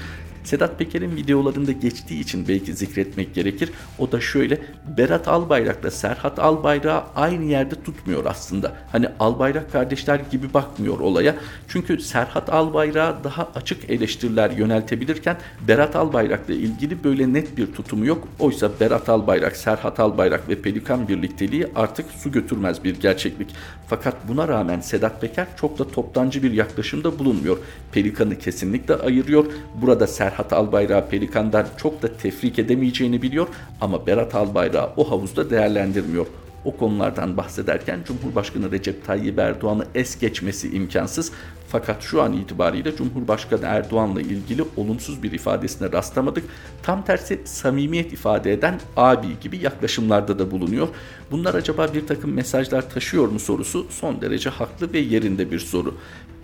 Sedat 0.43 0.79
Peker'in 0.79 1.15
videolarında 1.15 1.71
geçtiği 1.71 2.19
için 2.19 2.47
belki 2.47 2.73
zikretmek 2.73 3.35
gerekir. 3.35 3.71
O 3.99 4.11
da 4.11 4.21
şöyle 4.21 4.61
Berat 4.97 5.27
Albayrak'la 5.27 5.91
Serhat 5.91 6.39
Albayrak'ı 6.39 7.03
aynı 7.15 7.43
yerde 7.43 7.75
tutmuyor 7.83 8.25
aslında. 8.25 8.71
Hani 8.91 9.07
Albayrak 9.19 9.71
kardeşler 9.71 10.21
gibi 10.31 10.53
bakmıyor 10.53 10.99
olaya. 10.99 11.35
Çünkü 11.67 11.99
Serhat 11.99 12.49
Albayrak'a 12.49 13.23
daha 13.23 13.49
açık 13.55 13.89
eleştiriler 13.89 14.51
yöneltebilirken 14.51 15.37
Berat 15.67 15.95
Albayrak'la 15.95 16.53
ilgili 16.53 17.03
böyle 17.03 17.33
net 17.33 17.57
bir 17.57 17.73
tutumu 17.73 18.05
yok. 18.05 18.27
Oysa 18.39 18.71
Berat 18.79 19.09
Albayrak, 19.09 19.55
Serhat 19.55 19.99
Albayrak 19.99 20.49
ve 20.49 20.61
Pelikan 20.61 21.07
birlikteliği 21.07 21.67
artık 21.75 22.05
su 22.11 22.31
götürmez 22.31 22.83
bir 22.83 22.99
gerçeklik. 22.99 23.49
Fakat 23.87 24.27
buna 24.27 24.47
rağmen 24.47 24.79
Sedat 24.79 25.21
Peker 25.21 25.47
çok 25.57 25.79
da 25.79 25.87
toptancı 25.87 26.43
bir 26.43 26.51
yaklaşımda 26.51 27.19
bulunmuyor. 27.19 27.57
Pelikan'ı 27.91 28.39
kesinlikle 28.39 28.95
ayırıyor. 28.95 29.45
Burada 29.81 30.07
Serhat 30.07 30.32
Albayrak 30.53 31.11
Pelikan'dan 31.11 31.65
çok 31.77 32.01
da 32.01 32.17
tefrik 32.17 32.59
edemeyeceğini 32.59 33.21
biliyor 33.21 33.47
ama 33.81 34.07
Berat 34.07 34.35
Albayrak 34.35 34.89
o 34.97 35.11
havuzda 35.11 35.49
değerlendirmiyor 35.49 36.25
o 36.65 36.77
konulardan 36.77 37.37
bahsederken 37.37 37.99
Cumhurbaşkanı 38.07 38.71
Recep 38.71 39.05
Tayyip 39.05 39.39
Erdoğan'ı 39.39 39.85
es 39.95 40.19
geçmesi 40.19 40.75
imkansız. 40.75 41.31
Fakat 41.67 42.01
şu 42.01 42.21
an 42.21 42.33
itibariyle 42.33 42.95
Cumhurbaşkanı 42.95 43.65
Erdoğan'la 43.65 44.21
ilgili 44.21 44.63
olumsuz 44.77 45.23
bir 45.23 45.31
ifadesine 45.31 45.91
rastlamadık. 45.91 46.43
Tam 46.83 47.05
tersi 47.05 47.41
samimiyet 47.45 48.13
ifade 48.13 48.53
eden 48.53 48.79
abi 48.97 49.27
gibi 49.41 49.57
yaklaşımlarda 49.57 50.39
da 50.39 50.51
bulunuyor. 50.51 50.87
Bunlar 51.31 51.53
acaba 51.53 51.93
bir 51.93 52.07
takım 52.07 52.33
mesajlar 52.33 52.89
taşıyor 52.89 53.27
mu 53.27 53.39
sorusu 53.39 53.87
son 53.89 54.21
derece 54.21 54.49
haklı 54.49 54.93
ve 54.93 54.99
yerinde 54.99 55.51
bir 55.51 55.59
soru. 55.59 55.95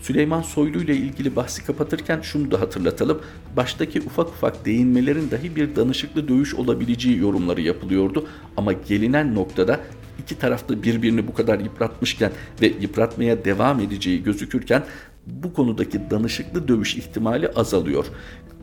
Süleyman 0.01 0.41
Soylu 0.41 0.81
ile 0.81 0.95
ilgili 0.95 1.35
bahsi 1.35 1.65
kapatırken 1.65 2.21
şunu 2.21 2.51
da 2.51 2.61
hatırlatalım. 2.61 3.21
Baştaki 3.57 4.01
ufak 4.01 4.27
ufak 4.27 4.65
değinmelerin 4.65 5.31
dahi 5.31 5.55
bir 5.55 5.75
danışıklı 5.75 6.27
dövüş 6.27 6.55
olabileceği 6.55 7.17
yorumları 7.17 7.61
yapılıyordu. 7.61 8.27
Ama 8.57 8.73
gelinen 8.73 9.35
noktada 9.35 9.79
iki 10.19 10.39
tarafta 10.39 10.83
birbirini 10.83 11.27
bu 11.27 11.33
kadar 11.33 11.59
yıpratmışken 11.59 12.31
ve 12.61 12.73
yıpratmaya 12.81 13.45
devam 13.45 13.79
edeceği 13.79 14.23
gözükürken 14.23 14.83
bu 15.43 15.53
konudaki 15.53 16.09
danışıklı 16.09 16.67
dövüş 16.67 16.95
ihtimali 16.95 17.49
azalıyor. 17.49 18.05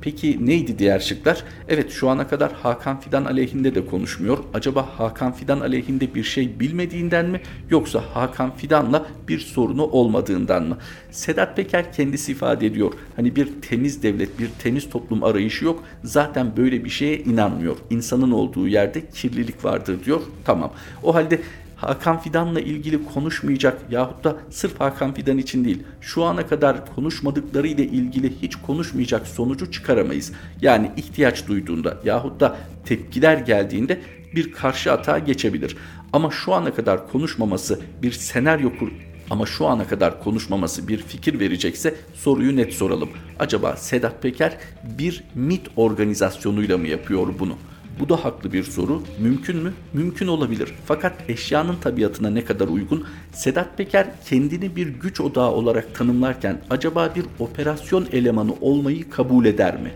Peki 0.00 0.46
neydi 0.46 0.78
diğer 0.78 0.98
şıklar? 0.98 1.44
Evet 1.68 1.90
şu 1.90 2.08
ana 2.08 2.28
kadar 2.28 2.52
Hakan 2.52 3.00
Fidan 3.00 3.24
aleyhinde 3.24 3.74
de 3.74 3.86
konuşmuyor. 3.86 4.38
Acaba 4.54 4.88
Hakan 4.98 5.32
Fidan 5.32 5.60
aleyhinde 5.60 6.14
bir 6.14 6.22
şey 6.22 6.60
bilmediğinden 6.60 7.26
mi 7.26 7.40
yoksa 7.70 8.02
Hakan 8.14 8.56
Fidan'la 8.56 9.06
bir 9.28 9.38
sorunu 9.38 9.82
olmadığından 9.82 10.62
mı? 10.62 10.78
Sedat 11.10 11.56
Peker 11.56 11.92
kendisi 11.92 12.32
ifade 12.32 12.66
ediyor. 12.66 12.92
Hani 13.16 13.36
bir 13.36 13.48
temiz 13.62 14.02
devlet, 14.02 14.38
bir 14.38 14.48
temiz 14.58 14.90
toplum 14.90 15.24
arayışı 15.24 15.64
yok. 15.64 15.84
Zaten 16.04 16.56
böyle 16.56 16.84
bir 16.84 16.90
şeye 16.90 17.18
inanmıyor. 17.18 17.76
İnsanın 17.90 18.30
olduğu 18.30 18.68
yerde 18.68 19.10
kirlilik 19.10 19.64
vardır 19.64 20.04
diyor. 20.04 20.20
Tamam. 20.44 20.72
O 21.02 21.14
halde 21.14 21.40
Hakan 21.76 22.20
Fidan'la 22.20 22.60
ilgili 22.60 23.04
konuşmayacak 23.04 23.78
yahut 23.90 24.24
da 24.24 24.36
sırf 24.50 24.80
Hakan 24.80 25.14
Fidan 25.14 25.38
için 25.38 25.64
değil 25.64 25.82
şu 26.00 26.24
ana 26.24 26.46
kadar 26.46 26.94
konuşmadıkları 26.94 27.66
ile 27.66 27.84
ilgili 27.84 28.42
hiç 28.42 28.56
konuşmayacak 28.56 29.26
sonucu 29.26 29.70
çıkaramayız. 29.72 30.32
Yani 30.62 30.90
ihtiyaç 30.96 31.46
duyduğunda 31.46 31.98
yahut 32.04 32.40
da 32.40 32.56
tepkiler 32.84 33.38
geldiğinde 33.38 34.00
bir 34.34 34.52
karşı 34.52 34.92
atağa 34.92 35.18
geçebilir. 35.18 35.76
Ama 36.12 36.30
şu 36.30 36.54
ana 36.54 36.74
kadar 36.74 37.08
konuşmaması 37.08 37.80
bir 38.02 38.12
senaryo 38.12 38.78
kur 38.78 38.92
ama 39.30 39.46
şu 39.46 39.66
ana 39.66 39.86
kadar 39.86 40.22
konuşmaması 40.22 40.88
bir 40.88 40.98
fikir 40.98 41.40
verecekse 41.40 41.94
soruyu 42.14 42.56
net 42.56 42.74
soralım. 42.74 43.08
Acaba 43.38 43.76
Sedat 43.76 44.22
Peker 44.22 44.58
bir 44.84 45.24
MIT 45.34 45.68
organizasyonuyla 45.76 46.78
mı 46.78 46.88
yapıyor 46.88 47.34
bunu? 47.38 47.56
Bu 48.00 48.08
da 48.08 48.24
haklı 48.24 48.52
bir 48.52 48.62
soru. 48.62 49.02
Mümkün 49.20 49.56
mü? 49.56 49.72
Mümkün 49.92 50.26
olabilir. 50.26 50.74
Fakat 50.86 51.30
eşyanın 51.30 51.76
tabiatına 51.76 52.30
ne 52.30 52.44
kadar 52.44 52.68
uygun? 52.68 53.04
Sedat 53.32 53.78
Peker 53.78 54.06
kendini 54.24 54.76
bir 54.76 54.86
güç 54.86 55.20
odağı 55.20 55.50
olarak 55.50 55.94
tanımlarken 55.94 56.60
acaba 56.70 57.14
bir 57.14 57.24
operasyon 57.38 58.06
elemanı 58.12 58.54
olmayı 58.60 59.10
kabul 59.10 59.44
eder 59.44 59.80
mi? 59.80 59.92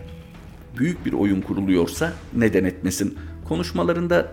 Büyük 0.77 1.05
bir 1.05 1.13
oyun 1.13 1.41
kuruluyorsa 1.41 2.13
neden 2.33 2.63
etmesin? 2.63 3.17
Konuşmalarında 3.47 4.31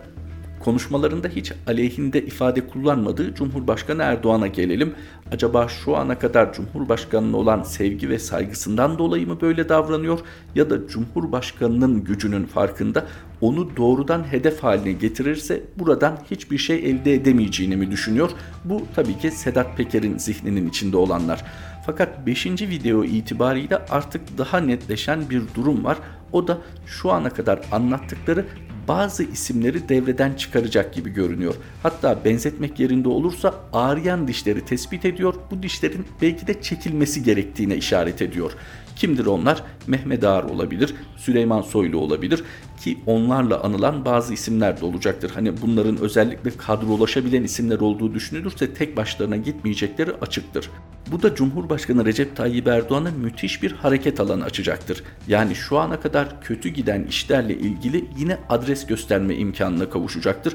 konuşmalarında 0.59 1.29
hiç 1.29 1.53
aleyhinde 1.67 2.23
ifade 2.23 2.67
kullanmadığı 2.67 3.35
Cumhurbaşkanı 3.35 4.03
Erdoğan'a 4.03 4.47
gelelim. 4.47 4.95
Acaba 5.33 5.69
şu 5.69 5.97
ana 5.97 6.19
kadar 6.19 6.53
Cumhurbaşkanı'na 6.53 7.37
olan 7.37 7.63
sevgi 7.63 8.09
ve 8.09 8.19
saygısından 8.19 8.99
dolayı 8.99 9.27
mı 9.27 9.41
böyle 9.41 9.69
davranıyor 9.69 10.19
ya 10.55 10.71
da 10.71 10.89
Cumhurbaşkanı'nın 10.89 12.05
gücünün 12.05 12.45
farkında 12.45 13.07
onu 13.41 13.77
doğrudan 13.77 14.33
hedef 14.33 14.63
haline 14.63 14.93
getirirse 14.93 15.63
buradan 15.79 16.19
hiçbir 16.31 16.59
şey 16.59 16.91
elde 16.91 17.15
edemeyeceğini 17.15 17.77
mi 17.77 17.91
düşünüyor? 17.91 18.31
Bu 18.65 18.83
tabii 18.95 19.19
ki 19.19 19.31
Sedat 19.31 19.77
Peker'in 19.77 20.19
zihninin 20.19 20.69
içinde 20.69 20.97
olanlar. 20.97 21.45
Fakat 21.87 22.27
5. 22.27 22.47
video 22.47 23.05
itibariyle 23.05 23.77
artık 23.77 24.39
daha 24.39 24.61
netleşen 24.61 25.31
bir 25.31 25.43
durum 25.55 25.85
var. 25.85 25.99
O 26.33 26.49
da 26.49 26.59
şu 26.87 27.13
ana 27.13 27.31
kadar 27.31 27.61
anlattıkları 27.73 28.45
bazı 28.89 29.23
isimleri 29.23 29.89
devreden 29.89 30.33
çıkaracak 30.35 30.95
gibi 30.95 31.11
görünüyor. 31.11 31.55
Hatta 31.83 32.25
benzetmek 32.25 32.81
yerinde 32.81 33.09
olursa 33.09 33.55
ağrıyan 33.73 34.29
dişleri 34.29 34.65
tespit 34.65 35.05
ediyor. 35.05 35.35
Bu 35.51 35.63
dişlerin 35.63 36.07
belki 36.23 36.47
de 36.47 36.63
çekilmesi 36.63 37.23
gerektiğine 37.23 37.77
işaret 37.77 38.23
ediyor. 38.23 38.53
Kimdir 38.99 39.27
onlar? 39.27 39.63
Mehmet 39.87 40.25
Ağar 40.25 40.43
olabilir, 40.43 40.95
Süleyman 41.17 41.63
Soylu 41.63 41.99
olabilir 41.99 42.45
ki 42.81 42.99
onlarla 43.07 43.63
anılan 43.63 44.05
bazı 44.05 44.35
isimler 44.35 44.81
de 44.81 44.85
olacaktır. 44.85 45.31
Hani 45.35 45.63
bunların 45.63 45.97
özellikle 45.97 46.51
kadrolaşabilen 46.51 47.43
isimler 47.43 47.81
olduğu 47.81 48.15
düşünülürse 48.15 48.75
tek 48.75 48.97
başlarına 48.97 49.37
gitmeyecekleri 49.37 50.13
açıktır. 50.21 50.71
Bu 51.13 51.23
da 51.23 51.35
Cumhurbaşkanı 51.35 52.05
Recep 52.05 52.37
Tayyip 52.37 52.67
Erdoğan'a 52.67 53.11
müthiş 53.11 53.63
bir 53.63 53.73
hareket 53.73 54.21
alanı 54.21 54.45
açacaktır. 54.45 55.03
Yani 55.29 55.55
şu 55.55 55.79
ana 55.79 56.01
kadar 56.01 56.41
kötü 56.41 56.69
giden 56.69 57.05
işlerle 57.05 57.55
ilgili 57.55 58.05
yine 58.19 58.39
adres 58.49 58.87
gösterme 58.87 59.35
imkanına 59.35 59.91
kavuşacaktır 59.91 60.55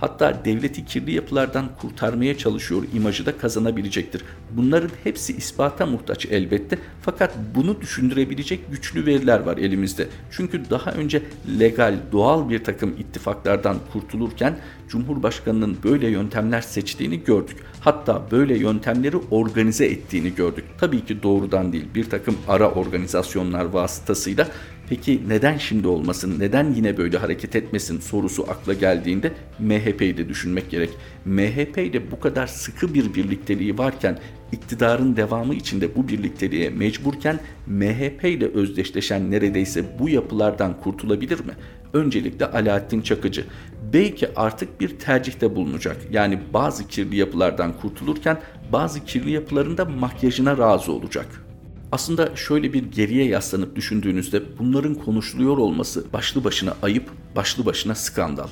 hatta 0.00 0.44
devleti 0.44 0.84
kirli 0.84 1.12
yapılardan 1.12 1.68
kurtarmaya 1.80 2.38
çalışıyor 2.38 2.84
imajı 2.94 3.26
da 3.26 3.38
kazanabilecektir. 3.38 4.22
Bunların 4.50 4.90
hepsi 5.04 5.36
ispata 5.36 5.86
muhtaç 5.86 6.26
elbette 6.26 6.78
fakat 7.02 7.34
bunu 7.54 7.80
düşündürebilecek 7.80 8.70
güçlü 8.70 9.06
veriler 9.06 9.40
var 9.40 9.56
elimizde. 9.56 10.08
Çünkü 10.30 10.70
daha 10.70 10.92
önce 10.92 11.22
legal, 11.60 11.94
doğal 12.12 12.50
bir 12.50 12.64
takım 12.64 12.94
ittifaklardan 12.98 13.76
kurtulurken 13.92 14.56
Cumhurbaşkanının 14.88 15.76
böyle 15.84 16.08
yöntemler 16.08 16.60
seçtiğini 16.60 17.24
gördük. 17.24 17.56
Hatta 17.80 18.22
böyle 18.30 18.58
yöntemleri 18.58 19.16
organize 19.30 19.86
ettiğini 19.86 20.34
gördük. 20.34 20.64
Tabii 20.78 21.04
ki 21.04 21.22
doğrudan 21.22 21.72
değil 21.72 21.84
bir 21.94 22.10
takım 22.10 22.36
ara 22.48 22.70
organizasyonlar 22.70 23.64
vasıtasıyla 23.64 24.48
Peki 24.88 25.22
neden 25.28 25.58
şimdi 25.58 25.88
olmasın, 25.88 26.34
neden 26.38 26.72
yine 26.72 26.96
böyle 26.96 27.18
hareket 27.18 27.56
etmesin 27.56 28.00
sorusu 28.00 28.42
akla 28.50 28.72
geldiğinde 28.72 29.32
MHP'yi 29.58 30.16
de 30.16 30.28
düşünmek 30.28 30.70
gerek. 30.70 30.90
MHP 31.24 31.78
ile 31.78 32.10
bu 32.10 32.20
kadar 32.20 32.46
sıkı 32.46 32.94
bir 32.94 33.14
birlikteliği 33.14 33.78
varken 33.78 34.18
iktidarın 34.52 35.16
devamı 35.16 35.54
içinde 35.54 35.96
bu 35.96 36.08
birlikteliğe 36.08 36.70
mecburken 36.70 37.40
MHP 37.66 38.24
ile 38.24 38.46
özdeşleşen 38.46 39.30
neredeyse 39.30 39.98
bu 39.98 40.08
yapılardan 40.08 40.80
kurtulabilir 40.80 41.40
mi? 41.40 41.52
Öncelikle 41.92 42.46
Alaaddin 42.46 43.00
Çakıcı. 43.00 43.44
Belki 43.92 44.28
artık 44.36 44.80
bir 44.80 44.98
tercihte 44.98 45.56
bulunacak. 45.56 45.96
Yani 46.10 46.38
bazı 46.52 46.88
kirli 46.88 47.16
yapılardan 47.16 47.72
kurtulurken 47.80 48.40
bazı 48.72 49.04
kirli 49.04 49.30
yapıların 49.30 49.76
da 49.76 49.84
makyajına 49.84 50.58
razı 50.58 50.92
olacak. 50.92 51.43
Aslında 51.94 52.36
şöyle 52.36 52.72
bir 52.72 52.82
geriye 52.82 53.24
yaslanıp 53.24 53.76
düşündüğünüzde 53.76 54.42
bunların 54.58 54.94
konuşuluyor 54.94 55.58
olması 55.58 56.12
başlı 56.12 56.44
başına 56.44 56.76
ayıp, 56.82 57.10
başlı 57.36 57.66
başına 57.66 57.94
skandal 57.94 58.48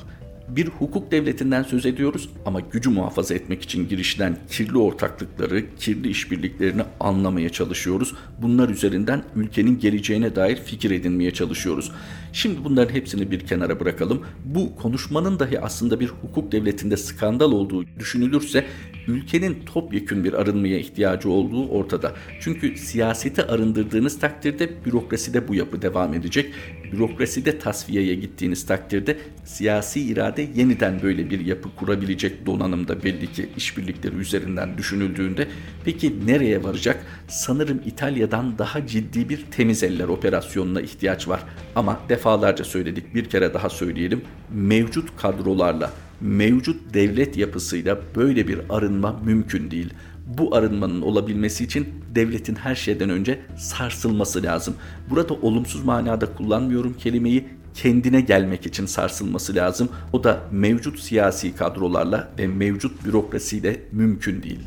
bir 0.47 0.67
hukuk 0.67 1.11
devletinden 1.11 1.63
söz 1.63 1.85
ediyoruz 1.85 2.29
ama 2.45 2.59
gücü 2.59 2.89
muhafaza 2.89 3.33
etmek 3.33 3.61
için 3.61 3.89
girişilen 3.89 4.37
kirli 4.49 4.77
ortaklıkları, 4.77 5.75
kirli 5.75 6.09
işbirliklerini 6.09 6.81
anlamaya 6.99 7.49
çalışıyoruz. 7.49 8.13
Bunlar 8.41 8.69
üzerinden 8.69 9.23
ülkenin 9.35 9.79
geleceğine 9.79 10.35
dair 10.35 10.55
fikir 10.55 10.91
edinmeye 10.91 11.31
çalışıyoruz. 11.31 11.91
Şimdi 12.33 12.63
bunların 12.63 12.93
hepsini 12.93 13.31
bir 13.31 13.39
kenara 13.39 13.79
bırakalım. 13.79 14.21
Bu 14.45 14.75
konuşmanın 14.75 15.39
dahi 15.39 15.59
aslında 15.59 15.99
bir 15.99 16.07
hukuk 16.07 16.51
devletinde 16.51 16.97
skandal 16.97 17.51
olduğu 17.51 17.85
düşünülürse 17.99 18.65
ülkenin 19.07 19.57
topyekün 19.65 20.23
bir 20.23 20.33
arınmaya 20.33 20.79
ihtiyacı 20.79 21.29
olduğu 21.29 21.67
ortada. 21.67 22.13
Çünkü 22.39 22.77
siyaseti 22.77 23.43
arındırdığınız 23.43 24.19
takdirde 24.19 24.85
bürokraside 24.85 25.47
bu 25.47 25.55
yapı 25.55 25.81
devam 25.81 26.13
edecek. 26.13 26.53
Bürokraside 26.91 27.59
tasfiyeye 27.59 28.15
gittiğiniz 28.15 28.65
takdirde 28.65 29.17
siyasi 29.45 30.01
irade 30.01 30.47
yeniden 30.55 31.01
böyle 31.01 31.29
bir 31.29 31.45
yapı 31.45 31.75
kurabilecek 31.75 32.45
donanımda 32.45 33.03
belli 33.03 33.31
ki 33.31 33.49
işbirlikleri 33.57 34.15
üzerinden 34.15 34.77
düşünüldüğünde 34.77 35.47
peki 35.85 36.27
nereye 36.27 36.63
varacak? 36.63 37.05
Sanırım 37.27 37.81
İtalya'dan 37.85 38.57
daha 38.57 38.87
ciddi 38.87 39.29
bir 39.29 39.45
temiz 39.51 39.83
eller 39.83 40.07
operasyonuna 40.07 40.81
ihtiyaç 40.81 41.27
var. 41.27 41.43
Ama 41.75 41.99
defalarca 42.09 42.63
söyledik 42.63 43.15
bir 43.15 43.25
kere 43.25 43.53
daha 43.53 43.69
söyleyelim. 43.69 44.21
Mevcut 44.53 45.17
kadrolarla 45.17 45.91
mevcut 46.21 46.93
devlet 46.93 47.37
yapısıyla 47.37 47.97
böyle 48.15 48.47
bir 48.47 48.59
arınma 48.69 49.19
mümkün 49.25 49.71
değil. 49.71 49.93
Bu 50.27 50.55
arınmanın 50.55 51.01
olabilmesi 51.01 51.63
için 51.63 51.87
devletin 52.15 52.55
her 52.55 52.75
şeyden 52.75 53.09
önce 53.09 53.39
sarsılması 53.57 54.43
lazım. 54.43 54.75
Burada 55.09 55.33
olumsuz 55.33 55.83
manada 55.83 56.25
kullanmıyorum 56.25 56.93
kelimeyi 56.93 57.45
kendine 57.73 58.21
gelmek 58.21 58.65
için 58.65 58.85
sarsılması 58.85 59.55
lazım. 59.55 59.89
O 60.13 60.23
da 60.23 60.39
mevcut 60.51 60.99
siyasi 60.99 61.55
kadrolarla 61.55 62.31
ve 62.39 62.47
mevcut 62.47 63.05
bürokrasiyle 63.05 63.81
mümkün 63.91 64.43
değil. 64.43 64.59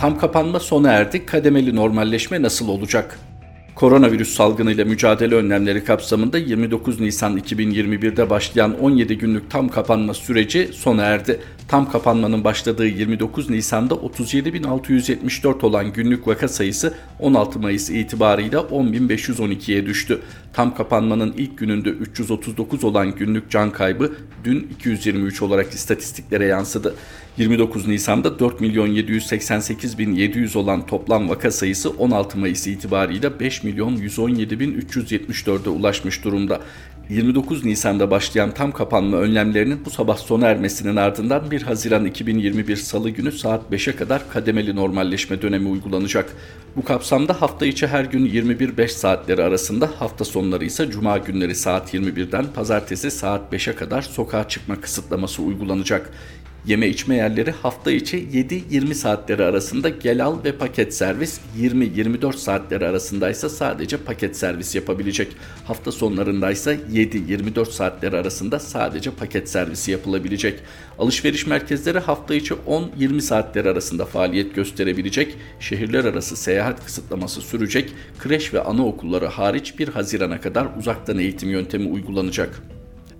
Tam 0.00 0.18
kapanma 0.18 0.60
sona 0.60 0.92
erdi. 0.92 1.26
Kademeli 1.26 1.76
normalleşme 1.76 2.42
nasıl 2.42 2.68
olacak? 2.68 3.18
Koronavirüs 3.78 4.34
salgınıyla 4.34 4.84
mücadele 4.84 5.34
önlemleri 5.34 5.84
kapsamında 5.84 6.38
29 6.38 7.00
Nisan 7.00 7.38
2021'de 7.38 8.30
başlayan 8.30 8.80
17 8.80 9.18
günlük 9.18 9.50
tam 9.50 9.68
kapanma 9.68 10.14
süreci 10.14 10.70
sona 10.72 11.02
erdi. 11.02 11.40
Tam 11.68 11.90
kapanmanın 11.90 12.44
başladığı 12.44 12.86
29 12.86 13.50
Nisan'da 13.50 13.94
37.674 13.94 15.66
olan 15.66 15.92
günlük 15.92 16.28
vaka 16.28 16.48
sayısı 16.48 16.94
16 17.18 17.58
Mayıs 17.58 17.90
itibarıyla 17.90 18.60
10.512'ye 18.60 19.86
düştü. 19.86 20.20
Tam 20.52 20.74
kapanmanın 20.74 21.34
ilk 21.36 21.58
gününde 21.58 21.88
339 21.88 22.84
olan 22.84 23.14
günlük 23.14 23.50
can 23.50 23.70
kaybı 23.70 24.12
dün 24.44 24.68
223 24.74 25.42
olarak 25.42 25.72
istatistiklere 25.72 26.46
yansıdı. 26.46 26.94
29 27.36 27.86
Nisan'da 27.86 28.38
4 28.38 28.60
milyon 28.60 28.86
788 28.86 29.98
bin 29.98 30.12
700 30.12 30.56
olan 30.56 30.86
toplam 30.86 31.28
vaka 31.28 31.50
sayısı 31.50 31.90
16 31.90 32.38
Mayıs 32.38 32.66
itibarıyla 32.66 33.40
5 33.40 33.62
milyon 33.62 33.96
117 33.96 34.60
bin 34.60 34.80
374'e 34.80 35.70
ulaşmış 35.70 36.24
durumda. 36.24 36.60
29 37.08 37.64
Nisan'da 37.64 38.10
başlayan 38.10 38.50
tam 38.54 38.72
kapanma 38.72 39.16
önlemlerinin 39.16 39.84
bu 39.84 39.90
sabah 39.90 40.16
sona 40.16 40.46
ermesinin 40.46 40.96
ardından 40.96 41.50
1 41.50 41.62
Haziran 41.62 42.04
2021 42.04 42.76
Salı 42.76 43.10
günü 43.10 43.32
saat 43.32 43.62
5'e 43.72 43.96
kadar 43.96 44.30
kademeli 44.30 44.76
normalleşme 44.76 45.42
dönemi 45.42 45.68
uygulanacak. 45.68 46.32
Bu 46.76 46.84
kapsamda 46.84 47.42
hafta 47.42 47.66
içi 47.66 47.86
her 47.86 48.04
gün 48.04 48.26
21-5 48.26 48.88
saatleri 48.88 49.42
arasında, 49.42 49.90
hafta 49.98 50.24
sonları 50.24 50.64
ise 50.64 50.90
cuma 50.90 51.18
günleri 51.18 51.54
saat 51.54 51.94
21'den 51.94 52.46
pazartesi 52.54 53.10
saat 53.10 53.52
5'e 53.52 53.74
kadar 53.74 54.02
sokağa 54.02 54.48
çıkma 54.48 54.80
kısıtlaması 54.80 55.42
uygulanacak. 55.42 56.10
Yeme 56.66 56.88
içme 56.88 57.16
yerleri 57.16 57.50
hafta 57.50 57.90
içi 57.90 58.16
7-20 58.16 58.94
saatleri 58.94 59.44
arasında 59.44 59.88
gel 59.88 60.24
al 60.24 60.44
ve 60.44 60.52
paket 60.52 60.94
servis, 60.94 61.40
20-24 61.58 62.36
saatleri 62.36 62.86
arasında 62.86 63.30
ise 63.30 63.48
sadece 63.48 63.96
paket 63.96 64.36
servis 64.36 64.74
yapabilecek. 64.74 65.28
Hafta 65.64 65.92
sonlarında 65.92 66.50
ise 66.50 66.80
7-24 66.92 67.70
saatleri 67.70 68.16
arasında 68.16 68.58
sadece 68.58 69.10
paket 69.10 69.48
servisi 69.48 69.90
yapılabilecek. 69.90 70.60
Alışveriş 70.98 71.46
merkezleri 71.46 71.98
hafta 71.98 72.34
içi 72.34 72.54
10-20 72.54 73.20
saatleri 73.20 73.70
arasında 73.70 74.04
faaliyet 74.04 74.54
gösterebilecek. 74.54 75.34
Şehirler 75.60 76.04
arası 76.04 76.36
seyahat 76.36 76.84
kısıtlaması 76.84 77.40
sürecek. 77.40 77.92
Kreş 78.18 78.54
ve 78.54 78.60
anaokulları 78.60 79.26
hariç 79.26 79.78
1 79.78 79.88
Haziran'a 79.88 80.40
kadar 80.40 80.66
uzaktan 80.78 81.18
eğitim 81.18 81.50
yöntemi 81.50 81.88
uygulanacak. 81.88 82.62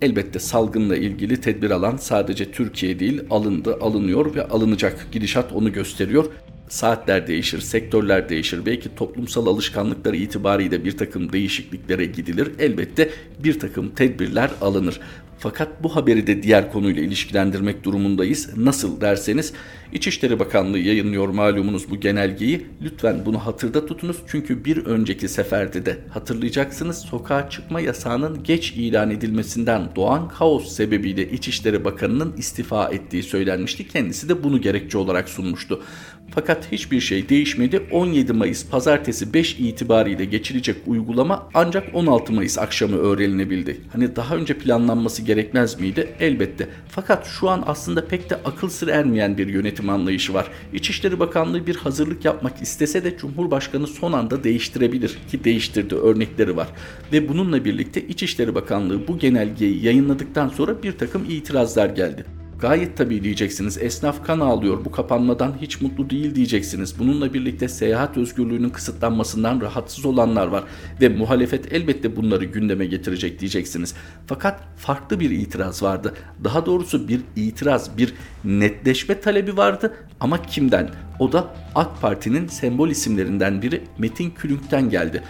Elbette 0.01 0.39
salgınla 0.39 0.95
ilgili 0.95 1.41
tedbir 1.41 1.71
alan 1.71 1.97
sadece 1.97 2.51
Türkiye 2.51 2.99
değil 2.99 3.21
alındı, 3.29 3.77
alınıyor 3.81 4.35
ve 4.35 4.47
alınacak. 4.47 5.07
Gidişat 5.11 5.53
onu 5.53 5.73
gösteriyor. 5.73 6.25
Saatler 6.69 7.27
değişir, 7.27 7.59
sektörler 7.59 8.29
değişir. 8.29 8.65
Belki 8.65 8.95
toplumsal 8.95 9.47
alışkanlıkları 9.47 10.15
itibariyle 10.15 10.85
bir 10.85 10.97
takım 10.97 11.33
değişikliklere 11.33 12.05
gidilir. 12.05 12.51
Elbette 12.59 13.09
bir 13.43 13.59
takım 13.59 13.89
tedbirler 13.89 14.51
alınır. 14.61 14.99
Fakat 15.39 15.83
bu 15.83 15.95
haberi 15.95 16.27
de 16.27 16.43
diğer 16.43 16.71
konuyla 16.71 17.03
ilişkilendirmek 17.03 17.83
durumundayız. 17.83 18.57
Nasıl 18.57 19.01
derseniz 19.01 19.53
İçişleri 19.93 20.39
Bakanlığı 20.39 20.79
yayınlıyor 20.79 21.27
malumunuz 21.27 21.89
bu 21.89 21.99
genelgeyi. 21.99 22.65
Lütfen 22.81 23.25
bunu 23.25 23.45
hatırda 23.45 23.85
tutunuz 23.85 24.17
çünkü 24.27 24.65
bir 24.65 24.85
önceki 24.85 25.29
seferde 25.29 25.85
de 25.85 25.97
hatırlayacaksınız 26.09 26.97
sokağa 26.97 27.49
çıkma 27.49 27.81
yasağının 27.81 28.43
geç 28.43 28.71
ilan 28.71 29.11
edilmesinden 29.11 29.89
doğan 29.95 30.27
kaos 30.27 30.71
sebebiyle 30.71 31.31
İçişleri 31.31 31.85
Bakanı'nın 31.85 32.37
istifa 32.37 32.89
ettiği 32.89 33.23
söylenmişti. 33.23 33.87
Kendisi 33.87 34.29
de 34.29 34.43
bunu 34.43 34.61
gerekçe 34.61 34.97
olarak 34.97 35.29
sunmuştu. 35.29 35.83
Fakat 36.31 36.71
hiçbir 36.71 37.01
şey 37.01 37.29
değişmedi. 37.29 37.81
17 37.91 38.33
Mayıs 38.33 38.65
pazartesi 38.69 39.33
5 39.33 39.53
itibariyle 39.59 40.25
geçilecek 40.25 40.75
uygulama 40.87 41.49
ancak 41.53 41.95
16 41.95 42.33
Mayıs 42.33 42.57
akşamı 42.57 42.97
öğrenilebildi. 42.97 43.77
Hani 43.93 44.15
daha 44.15 44.35
önce 44.35 44.57
planlanması 44.57 45.21
gerekmez 45.21 45.79
miydi? 45.79 46.07
Elbette. 46.19 46.67
Fakat 46.89 47.27
şu 47.27 47.49
an 47.49 47.63
aslında 47.67 48.07
pek 48.07 48.29
de 48.29 48.35
akıl 48.35 48.69
sır 48.69 48.87
ermeyen 48.87 49.37
bir 49.37 49.47
yönetim 49.47 49.89
anlayışı 49.89 50.33
var. 50.33 50.47
İçişleri 50.73 51.19
Bakanlığı 51.19 51.67
bir 51.67 51.75
hazırlık 51.75 52.25
yapmak 52.25 52.61
istese 52.61 53.03
de 53.03 53.17
Cumhurbaşkanı 53.17 53.87
son 53.87 54.13
anda 54.13 54.43
değiştirebilir 54.43 55.17
ki 55.31 55.43
değiştirdi 55.43 55.95
örnekleri 55.95 56.57
var. 56.57 56.67
Ve 57.13 57.29
bununla 57.29 57.65
birlikte 57.65 58.01
İçişleri 58.01 58.55
Bakanlığı 58.55 59.07
bu 59.07 59.17
genelgeyi 59.19 59.85
yayınladıktan 59.85 60.49
sonra 60.49 60.83
bir 60.83 60.91
takım 60.91 61.25
itirazlar 61.29 61.89
geldi. 61.89 62.38
Gayet 62.61 62.97
tabii 62.97 63.23
diyeceksiniz 63.23 63.77
esnaf 63.77 64.25
kan 64.25 64.39
ağlıyor 64.39 64.85
bu 64.85 64.91
kapanmadan 64.91 65.55
hiç 65.61 65.81
mutlu 65.81 66.09
değil 66.09 66.35
diyeceksiniz. 66.35 66.99
Bununla 66.99 67.33
birlikte 67.33 67.67
seyahat 67.67 68.17
özgürlüğünün 68.17 68.69
kısıtlanmasından 68.69 69.61
rahatsız 69.61 70.05
olanlar 70.05 70.47
var 70.47 70.63
ve 71.01 71.09
muhalefet 71.09 71.73
elbette 71.73 72.15
bunları 72.15 72.45
gündeme 72.45 72.85
getirecek 72.85 73.39
diyeceksiniz. 73.39 73.95
Fakat 74.27 74.59
farklı 74.77 75.19
bir 75.19 75.29
itiraz 75.29 75.83
vardı. 75.83 76.13
Daha 76.43 76.65
doğrusu 76.65 77.07
bir 77.07 77.21
itiraz, 77.35 77.97
bir 77.97 78.13
netleşme 78.43 79.21
talebi 79.21 79.57
vardı 79.57 79.93
ama 80.19 80.41
kimden? 80.41 80.89
O 81.19 81.31
da 81.31 81.55
AK 81.75 82.01
Parti'nin 82.01 82.47
sembol 82.47 82.89
isimlerinden 82.89 83.61
biri 83.61 83.83
Metin 83.97 84.31
Külünk'ten 84.31 84.89
geldi. 84.89 85.23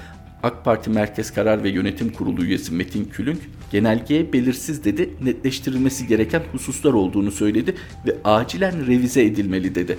AK 0.44 0.66
Parti 0.66 0.90
Merkez 0.90 1.34
Karar 1.34 1.64
ve 1.64 1.70
Yönetim 1.70 2.14
Kurulu 2.14 2.44
üyesi 2.44 2.74
Metin 2.74 3.06
Külünk 3.06 3.40
genelgeye 3.72 4.34
belirsiz 4.34 4.84
dedi, 4.84 5.10
netleştirilmesi 5.24 6.08
gereken 6.08 6.44
hususlar 6.52 6.94
olduğunu 6.94 7.32
söyledi 7.32 7.76
ve 8.08 8.18
acilen 8.24 8.88
revize 8.88 9.26
edilmeli 9.26 9.76
dedi. 9.76 9.98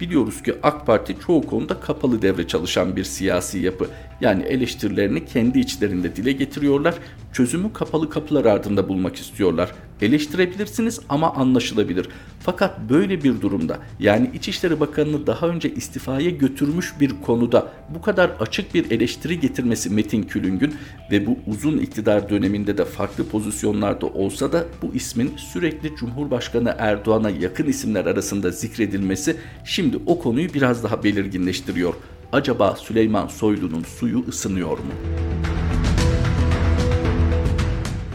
Biliyoruz 0.00 0.42
ki 0.42 0.54
AK 0.62 0.86
Parti 0.86 1.16
çoğu 1.26 1.46
konuda 1.46 1.80
kapalı 1.80 2.22
devre 2.22 2.46
çalışan 2.46 2.96
bir 2.96 3.04
siyasi 3.04 3.58
yapı. 3.58 3.86
Yani 4.20 4.42
eleştirilerini 4.42 5.24
kendi 5.24 5.58
içlerinde 5.58 6.16
dile 6.16 6.32
getiriyorlar. 6.32 6.94
Çözümü 7.32 7.72
kapalı 7.72 8.10
kapılar 8.10 8.44
ardında 8.44 8.88
bulmak 8.88 9.16
istiyorlar. 9.16 9.72
Eleştirebilirsiniz 10.02 11.00
ama 11.08 11.34
anlaşılabilir. 11.34 12.08
Fakat 12.40 12.90
böyle 12.90 13.24
bir 13.24 13.40
durumda 13.40 13.78
yani 14.00 14.30
İçişleri 14.34 14.80
Bakanı'nı 14.80 15.26
daha 15.26 15.48
önce 15.48 15.74
istifaya 15.74 16.30
götürmüş 16.30 16.94
bir 17.00 17.12
konuda 17.26 17.72
bu 17.94 18.02
kadar 18.02 18.30
açık 18.40 18.74
bir 18.74 18.90
eleştiri 18.90 19.40
getirmesi 19.40 19.90
Metin 19.90 20.22
Külüngün 20.22 20.74
ve 21.10 21.26
bu 21.26 21.38
uzun 21.46 21.78
iktidar 21.78 22.28
döneminde 22.30 22.78
de 22.78 22.84
farklı 22.84 23.28
pozisyonlarda 23.28 24.06
olsa 24.06 24.52
da 24.52 24.64
bu 24.82 24.94
ismin 24.94 25.32
sürekli 25.36 25.96
Cumhurbaşkanı 25.96 26.74
Erdoğan'a 26.78 27.30
yakın 27.30 27.66
isimler 27.66 28.06
arasında 28.06 28.50
zikredilmesi 28.50 29.36
şimdi 29.64 29.98
o 30.06 30.18
konuyu 30.18 30.54
biraz 30.54 30.84
daha 30.84 31.04
belirginleştiriyor. 31.04 31.94
Acaba 32.32 32.76
Süleyman 32.76 33.26
Soylu'nun 33.26 33.82
suyu 33.82 34.24
ısınıyor 34.28 34.78
mu? 34.78 34.92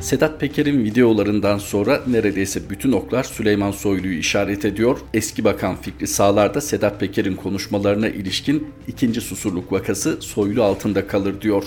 Sedat 0.02 0.40
Peker'in 0.40 0.84
videolarından 0.84 1.58
sonra 1.58 2.02
neredeyse 2.08 2.70
bütün 2.70 2.92
oklar 2.92 3.24
Süleyman 3.24 3.72
Soylu'yu 3.72 4.20
işaret 4.20 4.66
ediyor. 4.66 5.00
Eski 5.14 5.44
Bakan 5.44 5.76
Fikri 5.76 6.08
Sağlar 6.08 6.54
da 6.54 6.62
Sedat 6.62 7.00
Peker'in 7.00 7.36
konuşmalarına 7.36 8.08
ilişkin 8.08 8.68
ikinci 8.88 9.22
susurluk 9.22 9.72
vakası 9.72 10.22
Soylu 10.22 10.64
altında 10.64 11.08
kalır 11.08 11.42
diyor. 11.42 11.64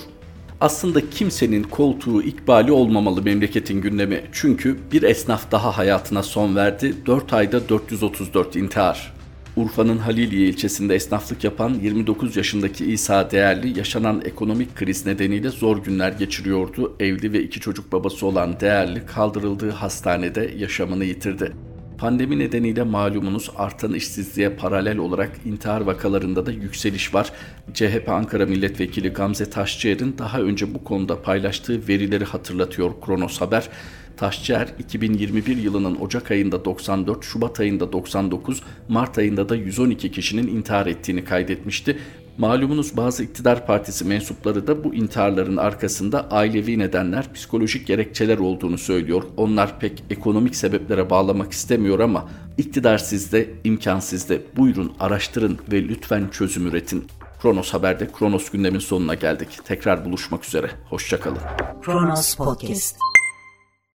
Aslında 0.61 1.11
kimsenin 1.11 1.63
koltuğu 1.63 2.23
ikbali 2.23 2.73
olmamalı 2.73 3.23
memleketin 3.23 3.81
gündemi. 3.81 4.23
Çünkü 4.33 4.79
bir 4.93 5.03
esnaf 5.03 5.51
daha 5.51 5.79
hayatına 5.79 6.23
son 6.23 6.57
verdi. 6.57 6.95
4 7.07 7.33
ayda 7.33 7.69
434 7.69 8.57
intihar. 8.57 9.18
Urfa'nın 9.59 9.99
Haliliye 9.99 10.49
ilçesinde 10.49 10.95
esnaflık 10.95 11.45
yapan 11.45 11.75
29 11.83 12.37
yaşındaki 12.37 12.93
İsa 12.93 13.31
Değerli 13.31 13.79
yaşanan 13.79 14.23
ekonomik 14.25 14.77
kriz 14.77 15.07
nedeniyle 15.07 15.49
zor 15.49 15.85
günler 15.85 16.13
geçiriyordu. 16.13 16.97
Evli 17.01 17.33
ve 17.33 17.43
iki 17.43 17.61
çocuk 17.61 17.93
babası 17.93 18.27
olan 18.27 18.61
Değerli 18.61 19.07
kaldırıldığı 19.07 19.71
hastanede 19.71 20.51
yaşamını 20.59 21.05
yitirdi. 21.05 21.53
Pandemi 21.99 22.39
nedeniyle 22.39 22.83
malumunuz 22.83 23.51
artan 23.57 23.95
işsizliğe 23.95 24.51
paralel 24.51 24.99
olarak 24.99 25.31
intihar 25.45 25.81
vakalarında 25.81 26.47
da 26.47 26.51
yükseliş 26.51 27.15
var. 27.15 27.33
CHP 27.75 28.09
Ankara 28.09 28.47
Milletvekili 28.47 29.09
Gamze 29.09 29.51
Taşçıer'in 29.51 30.19
daha 30.19 30.41
önce 30.41 30.75
bu 30.75 30.85
konuda 30.85 31.23
paylaştığı 31.23 31.89
verileri 31.89 32.25
hatırlatıyor 32.25 32.93
Kronos 33.07 33.41
Haber. 33.41 33.69
Taşçıer 34.19 34.69
2021 34.79 35.57
yılının 35.57 35.97
Ocak 36.01 36.31
ayında 36.31 36.65
94, 36.65 37.25
Şubat 37.25 37.61
ayında 37.61 37.93
99, 37.93 38.63
Mart 38.89 39.19
ayında 39.19 39.49
da 39.49 39.57
112 39.57 40.11
kişinin 40.11 40.47
intihar 40.47 40.87
ettiğini 40.87 41.25
kaydetmişti. 41.25 41.99
Malumunuz 42.39 42.97
bazı 42.97 43.25
iktidar 43.25 43.67
partisi 43.67 44.05
mensupları 44.05 44.67
da 44.67 44.85
bu 44.85 44.95
intiharların 44.95 45.57
arkasında 45.57 46.31
ailevi 46.31 46.79
nedenler, 46.79 47.33
psikolojik 47.33 47.87
gerekçeler 47.87 48.39
olduğunu 48.39 48.79
söylüyor. 48.79 49.23
Onlar 49.37 49.81
pek 49.81 50.05
ekonomik 50.11 50.57
sebeplere 50.57 51.11
bağlamak 51.11 51.53
istemiyor 51.53 51.99
ama 51.99 52.29
iktidar 52.57 52.99
sizde, 52.99 53.51
imkan 53.65 54.01
sizde. 54.01 54.43
Buyurun 54.57 54.93
araştırın 55.01 55.59
ve 55.73 55.83
lütfen 55.83 56.29
çözüm 56.33 56.67
üretin. 56.67 57.07
Kronos 57.43 57.75
Haber'de 57.75 58.09
Kronos 58.19 58.51
gündemin 58.51 58.79
sonuna 58.79 59.15
geldik. 59.15 59.49
Tekrar 59.65 60.05
buluşmak 60.05 60.45
üzere. 60.45 60.71
Hoşçakalın. 60.91 61.41
Kronos 61.83 62.35
Podcast 62.35 63.18